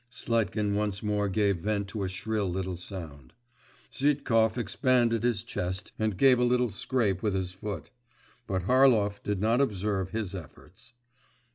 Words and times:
Sletkin 0.09 0.73
once 0.73 1.03
more 1.03 1.29
gave 1.29 1.57
vent 1.57 1.87
to 1.89 2.01
a 2.03 2.09
shrill 2.09 2.49
little 2.49 2.75
sound; 2.75 3.33
Zhitkov 3.93 4.57
expanded 4.57 5.21
his 5.21 5.43
chest 5.43 5.91
and 5.99 6.17
gave 6.17 6.39
a 6.39 6.43
little 6.43 6.71
scrape 6.71 7.21
with 7.21 7.35
his 7.35 7.51
foot; 7.51 7.91
but 8.47 8.63
Harlov 8.63 9.21
did 9.21 9.39
not 9.39 9.61
observe 9.61 10.09
his 10.09 10.33
efforts. 10.33 10.93